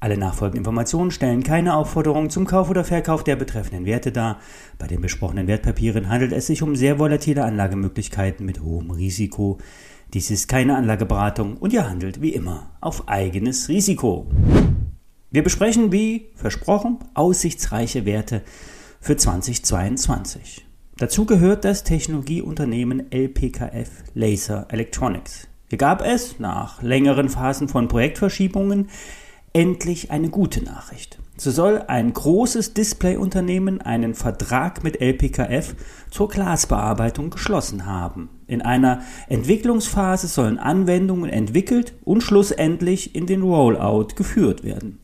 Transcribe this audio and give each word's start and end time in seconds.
Alle 0.00 0.18
nachfolgenden 0.18 0.60
Informationen 0.60 1.10
stellen 1.10 1.42
keine 1.42 1.76
Aufforderung 1.76 2.28
zum 2.28 2.46
Kauf 2.46 2.68
oder 2.68 2.84
Verkauf 2.84 3.24
der 3.24 3.36
betreffenden 3.36 3.86
Werte 3.86 4.12
dar. 4.12 4.38
Bei 4.78 4.86
den 4.86 5.00
besprochenen 5.00 5.46
Wertpapieren 5.46 6.08
handelt 6.08 6.32
es 6.32 6.46
sich 6.46 6.62
um 6.62 6.76
sehr 6.76 6.98
volatile 6.98 7.44
Anlagemöglichkeiten 7.44 8.44
mit 8.44 8.60
hohem 8.60 8.90
Risiko. 8.90 9.58
Dies 10.12 10.30
ist 10.30 10.48
keine 10.48 10.76
Anlageberatung 10.76 11.56
und 11.56 11.72
ihr 11.72 11.88
handelt 11.88 12.20
wie 12.20 12.34
immer 12.34 12.70
auf 12.80 13.08
eigenes 13.08 13.68
Risiko. 13.68 14.26
Wir 15.30 15.42
besprechen, 15.42 15.90
wie 15.90 16.26
versprochen, 16.36 16.98
aussichtsreiche 17.14 18.04
Werte 18.04 18.42
für 19.00 19.16
2022. 19.16 20.64
Dazu 20.96 21.24
gehört 21.24 21.64
das 21.64 21.82
Technologieunternehmen 21.82 23.10
LPKF 23.10 23.90
Laser 24.14 24.68
Electronics. 24.70 25.48
Hier 25.68 25.78
gab 25.78 26.02
es, 26.02 26.38
nach 26.38 26.82
längeren 26.82 27.28
Phasen 27.28 27.66
von 27.66 27.88
Projektverschiebungen, 27.88 28.90
endlich 29.54 30.10
eine 30.10 30.28
gute 30.28 30.62
Nachricht. 30.62 31.18
So 31.36 31.50
soll 31.50 31.82
ein 31.88 32.12
großes 32.12 32.74
Displayunternehmen 32.74 33.80
einen 33.80 34.14
Vertrag 34.14 34.84
mit 34.84 35.00
LPKF 35.00 35.74
zur 36.10 36.28
Glasbearbeitung 36.28 37.30
geschlossen 37.30 37.86
haben. 37.86 38.28
In 38.46 38.62
einer 38.62 39.02
Entwicklungsphase 39.28 40.28
sollen 40.28 40.58
Anwendungen 40.58 41.30
entwickelt 41.30 41.94
und 42.04 42.22
schlussendlich 42.22 43.14
in 43.14 43.26
den 43.26 43.42
Rollout 43.42 44.08
geführt 44.16 44.62
werden. 44.62 45.00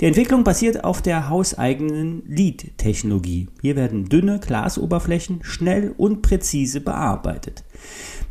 Die 0.00 0.06
Entwicklung 0.06 0.44
basiert 0.44 0.84
auf 0.84 1.02
der 1.02 1.28
hauseigenen 1.28 2.22
LEED-Technologie. 2.26 3.48
Hier 3.60 3.76
werden 3.76 4.08
dünne 4.08 4.38
Glasoberflächen 4.40 5.40
schnell 5.42 5.94
und 5.96 6.22
präzise 6.22 6.80
bearbeitet. 6.80 7.64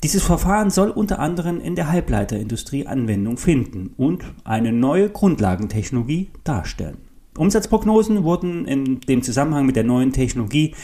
Dieses 0.03 0.23
Verfahren 0.23 0.69
soll 0.69 0.89
unter 0.89 1.19
anderem 1.19 1.61
in 1.61 1.75
der 1.75 1.91
Halbleiterindustrie 1.91 2.87
Anwendung 2.87 3.37
finden 3.37 3.93
und 3.97 4.23
eine 4.43 4.71
neue 4.71 5.09
Grundlagentechnologie 5.09 6.31
darstellen. 6.43 6.97
Umsatzprognosen 7.37 8.23
wurden 8.23 8.65
in 8.65 8.99
dem 9.01 9.23
Zusammenhang 9.23 9.65
mit 9.65 9.75
der 9.75 9.85
neuen 9.85 10.11
Technologie 10.11 10.75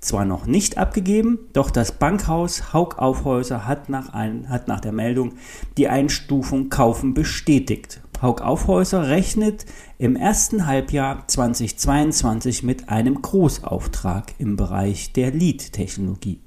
zwar 0.00 0.24
noch 0.24 0.46
nicht 0.46 0.78
abgegeben, 0.78 1.38
doch 1.52 1.70
das 1.70 1.92
Bankhaus 1.92 2.72
Haug 2.72 2.98
Aufhäuser 2.98 3.66
hat 3.66 3.88
nach, 3.88 4.12
ein, 4.12 4.48
hat 4.48 4.68
nach 4.68 4.80
der 4.80 4.92
Meldung 4.92 5.32
die 5.76 5.88
Einstufung 5.88 6.68
Kaufen 6.68 7.12
bestätigt. 7.12 8.00
Haug 8.22 8.40
Aufhäuser 8.40 9.08
rechnet 9.08 9.66
im 9.98 10.16
ersten 10.16 10.66
Halbjahr 10.66 11.26
2022 11.26 12.62
mit 12.62 12.88
einem 12.88 13.20
Großauftrag 13.20 14.34
im 14.38 14.56
Bereich 14.56 15.12
der 15.12 15.30
Lead-Technologie. 15.32 16.40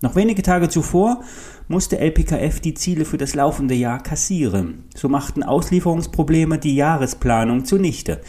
Noch 0.00 0.14
wenige 0.14 0.42
Tage 0.42 0.68
zuvor 0.68 1.24
musste 1.66 1.98
LPKF 1.98 2.60
die 2.60 2.74
Ziele 2.74 3.04
für 3.04 3.18
das 3.18 3.34
laufende 3.34 3.74
Jahr 3.74 4.00
kassieren. 4.00 4.84
So 4.94 5.08
machten 5.08 5.42
Auslieferungsprobleme 5.42 6.60
die 6.60 6.76
Jahresplanung 6.76 7.64
zunichte. 7.64 8.20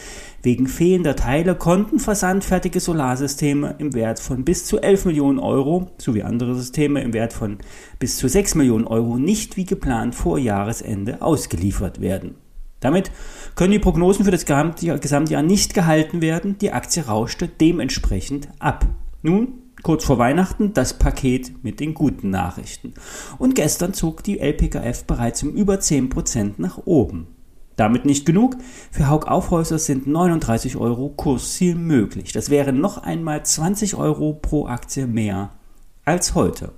Wegen 0.42 0.66
fehlender 0.66 1.16
Teile 1.16 1.54
konnten 1.54 2.00
versandfertige 2.00 2.80
Solarsysteme 2.80 3.76
im 3.78 3.94
Wert 3.94 4.20
von 4.20 4.44
bis 4.44 4.66
zu 4.66 4.80
11 4.80 5.06
Millionen 5.06 5.38
Euro 5.38 5.92
sowie 6.00 6.24
andere 6.24 6.56
Systeme 6.56 7.04
im 7.04 7.14
Wert 7.14 7.34
von 7.34 7.60
bis 8.00 8.18
zu 8.18 8.28
6 8.28 8.56
Millionen 8.56 8.88
Euro 8.88 9.20
nicht 9.20 9.56
wie 9.56 9.66
geplant 9.66 10.16
vor 10.16 10.40
Jahresende 10.40 11.22
ausgeliefert 11.22 12.02
werden. 12.02 12.34
Damit 12.80 13.12
können 13.56 13.72
die 13.72 13.80
Prognosen 13.80 14.26
für 14.26 14.32
das 14.32 14.46
Gesamtjahr 14.46 15.44
nicht 15.44 15.74
gehalten 15.74 16.22
werden, 16.22 16.58
die 16.60 16.72
Aktie 16.72 17.06
rauschte 17.06 17.48
dementsprechend 17.48 18.50
ab. 18.60 18.86
Nun 19.22 19.54
kurz 19.84 20.04
vor 20.04 20.18
Weihnachten 20.18 20.74
das 20.74 20.98
Paket 20.98 21.64
mit 21.64 21.80
den 21.80 21.94
guten 21.94 22.30
Nachrichten. 22.30 22.94
Und 23.38 23.56
gestern 23.56 23.94
zog 23.94 24.24
die 24.24 24.40
LPKF 24.40 25.06
bereits 25.06 25.44
um 25.44 25.50
über 25.52 25.76
10% 25.76 26.54
nach 26.58 26.80
oben. 26.86 27.28
Damit 27.76 28.04
nicht 28.04 28.26
genug. 28.26 28.58
Für 28.92 29.08
Haug 29.08 29.26
Aufhäuser 29.28 29.80
sind 29.80 30.06
39 30.06 30.76
Euro 30.76 31.10
Kursziel 31.10 31.76
möglich. 31.76 32.34
Das 32.34 32.50
wären 32.50 32.82
noch 32.82 32.98
einmal 32.98 33.46
20 33.46 33.96
Euro 33.96 34.34
pro 34.34 34.68
Aktie 34.68 35.08
mehr 35.08 35.52
als 36.04 36.36
heute. 36.36 36.74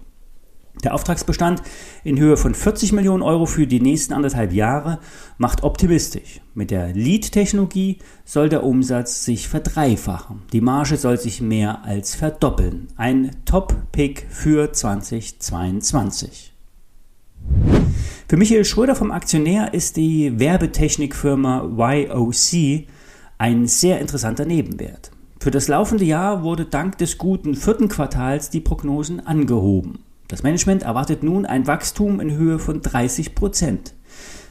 Der 0.84 0.96
Auftragsbestand 0.96 1.62
in 2.04 2.18
Höhe 2.18 2.38
von 2.38 2.56
40 2.56 2.92
Millionen 2.92 3.22
Euro 3.22 3.46
für 3.46 3.68
die 3.68 3.80
nächsten 3.80 4.14
anderthalb 4.14 4.52
Jahre 4.52 5.00
macht 5.38 5.64
optimistisch. 5.64 6.42
Mit 6.56 6.72
der 6.72 6.94
Lead-Technologie 6.94 8.00
soll 8.26 8.50
der 8.50 8.64
Umsatz 8.64 9.24
sich 9.24 9.48
verdreifachen. 9.48 10.42
Die 10.54 10.62
Marge 10.62 10.98
soll 10.98 11.20
sich 11.20 11.42
mehr 11.42 11.84
als 11.86 12.16
verdoppeln. 12.16 12.88
Ein 12.96 13.32
Top-Pick 13.46 14.26
für 14.30 14.74
2022. 14.74 16.54
Für 18.28 18.38
Michael 18.38 18.66
Schröder 18.66 18.96
vom 18.96 19.12
Aktionär 19.12 19.74
ist 19.74 19.98
die 19.98 20.40
Werbetechnikfirma 20.40 21.70
YOC 21.78 22.88
ein 23.38 23.68
sehr 23.68 24.00
interessanter 24.00 24.46
Nebenwert. 24.46 25.12
Für 25.40 25.52
das 25.52 25.68
laufende 25.68 26.06
Jahr 26.06 26.44
wurde 26.44 26.66
dank 26.66 26.98
des 27.00 27.18
guten 27.18 27.56
vierten 27.56 27.88
Quartals 27.90 28.50
die 28.50 28.62
Prognosen 28.62 29.20
angehoben. 29.26 30.00
Das 30.32 30.44
Management 30.44 30.84
erwartet 30.84 31.24
nun 31.24 31.46
ein 31.46 31.68
Wachstum 31.68 32.22
in 32.22 32.32
Höhe 32.32 32.58
von 32.58 32.82
30 32.82 33.36
Prozent. 33.36 33.94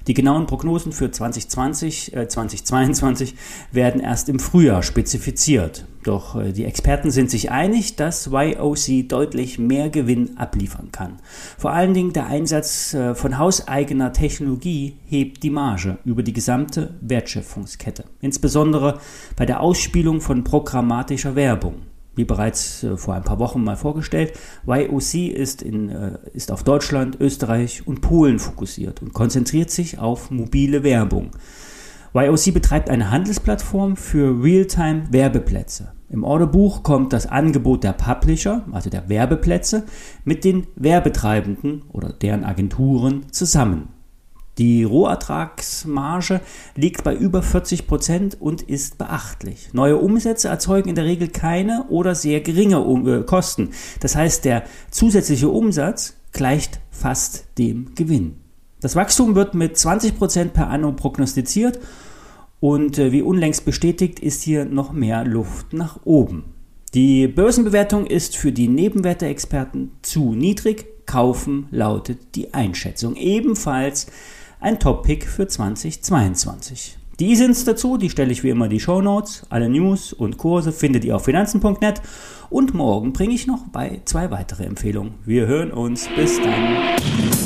Die 0.06 0.12
genauen 0.12 0.46
Prognosen 0.46 0.92
für 0.92 1.10
2020, 1.10 2.14
äh, 2.14 2.28
2022 2.28 3.34
werden 3.72 4.02
erst 4.02 4.28
im 4.28 4.40
Frühjahr 4.40 4.82
spezifiziert. 4.82 5.86
Doch 6.04 6.38
äh, 6.38 6.52
die 6.52 6.66
Experten 6.66 7.10
sind 7.10 7.30
sich 7.30 7.50
einig, 7.50 7.96
dass 7.96 8.26
YOC 8.26 9.08
deutlich 9.08 9.58
mehr 9.58 9.88
Gewinn 9.88 10.36
abliefern 10.36 10.92
kann. 10.92 11.18
Vor 11.56 11.72
allen 11.72 11.94
Dingen 11.94 12.12
der 12.12 12.26
Einsatz 12.26 12.92
äh, 12.92 13.14
von 13.14 13.38
hauseigener 13.38 14.12
Technologie 14.12 14.98
hebt 15.06 15.42
die 15.42 15.50
Marge 15.50 15.96
über 16.04 16.22
die 16.22 16.34
gesamte 16.34 16.92
Wertschöpfungskette, 17.00 18.04
insbesondere 18.20 19.00
bei 19.34 19.46
der 19.46 19.60
Ausspielung 19.60 20.20
von 20.20 20.44
programmatischer 20.44 21.36
Werbung 21.36 21.89
wie 22.20 22.24
bereits 22.24 22.84
äh, 22.84 22.96
vor 22.96 23.14
ein 23.14 23.24
paar 23.24 23.38
Wochen 23.38 23.64
mal 23.64 23.76
vorgestellt, 23.76 24.34
YOC 24.66 25.14
ist, 25.14 25.62
in, 25.62 25.88
äh, 25.88 26.18
ist 26.34 26.52
auf 26.52 26.62
Deutschland, 26.62 27.18
Österreich 27.18 27.86
und 27.86 28.02
Polen 28.02 28.38
fokussiert 28.38 29.00
und 29.02 29.14
konzentriert 29.14 29.70
sich 29.70 29.98
auf 29.98 30.30
mobile 30.30 30.82
Werbung. 30.82 31.30
YOC 32.12 32.52
betreibt 32.52 32.90
eine 32.90 33.10
Handelsplattform 33.10 33.96
für 33.96 34.42
Realtime-Werbeplätze. 34.42 35.92
Im 36.10 36.24
Orderbuch 36.24 36.82
kommt 36.82 37.12
das 37.12 37.26
Angebot 37.26 37.84
der 37.84 37.92
Publisher, 37.92 38.64
also 38.72 38.90
der 38.90 39.08
Werbeplätze, 39.08 39.84
mit 40.24 40.44
den 40.44 40.66
Werbetreibenden 40.74 41.84
oder 41.88 42.12
deren 42.12 42.44
Agenturen 42.44 43.26
zusammen. 43.30 43.88
Die 44.60 44.84
Rohertragsmarge 44.84 46.42
liegt 46.76 47.02
bei 47.02 47.16
über 47.16 47.42
40 47.42 47.86
Prozent 47.86 48.36
und 48.38 48.60
ist 48.60 48.98
beachtlich. 48.98 49.70
Neue 49.72 49.96
Umsätze 49.96 50.48
erzeugen 50.48 50.90
in 50.90 50.94
der 50.94 51.06
Regel 51.06 51.28
keine 51.28 51.86
oder 51.88 52.14
sehr 52.14 52.42
geringe 52.42 52.76
äh, 52.76 53.22
Kosten. 53.24 53.70
Das 54.00 54.16
heißt, 54.16 54.44
der 54.44 54.64
zusätzliche 54.90 55.48
Umsatz 55.48 56.18
gleicht 56.34 56.78
fast 56.90 57.46
dem 57.56 57.94
Gewinn. 57.94 58.36
Das 58.82 58.96
Wachstum 58.96 59.34
wird 59.34 59.54
mit 59.54 59.78
20 59.78 60.18
Prozent 60.18 60.52
per 60.52 60.68
anno 60.68 60.92
prognostiziert 60.92 61.78
und 62.60 62.98
äh, 62.98 63.12
wie 63.12 63.22
unlängst 63.22 63.64
bestätigt 63.64 64.20
ist 64.20 64.42
hier 64.42 64.66
noch 64.66 64.92
mehr 64.92 65.24
Luft 65.24 65.72
nach 65.72 66.00
oben. 66.04 66.44
Die 66.92 67.28
Börsenbewertung 67.28 68.04
ist 68.04 68.36
für 68.36 68.52
die 68.52 68.68
Nebenwerteexperten 68.68 69.92
zu 70.02 70.34
niedrig. 70.34 71.06
Kaufen 71.06 71.66
lautet 71.70 72.34
die 72.34 72.52
Einschätzung. 72.52 73.16
Ebenfalls 73.16 74.06
ein 74.60 74.78
Top-Pick 74.78 75.26
für 75.26 75.48
2022. 75.48 76.98
Die 77.18 77.36
sind 77.36 77.66
dazu, 77.66 77.96
die 77.96 78.08
stelle 78.08 78.32
ich 78.32 78.42
wie 78.44 78.50
immer 78.50 78.68
die 78.68 78.80
Show 78.80 79.02
Notes. 79.02 79.46
Alle 79.50 79.68
News 79.68 80.12
und 80.12 80.38
Kurse 80.38 80.72
findet 80.72 81.04
ihr 81.04 81.16
auf 81.16 81.24
finanzen.net. 81.24 82.00
Und 82.48 82.74
morgen 82.74 83.12
bringe 83.12 83.34
ich 83.34 83.46
noch 83.46 83.66
bei 83.72 84.00
zwei 84.04 84.30
weitere 84.30 84.64
Empfehlungen. 84.64 85.14
Wir 85.24 85.46
hören 85.46 85.70
uns. 85.70 86.08
Bis 86.16 86.40
dann. 86.40 87.39